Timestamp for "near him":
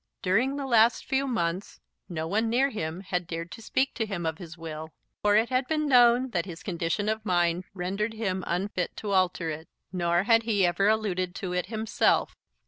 2.49-3.01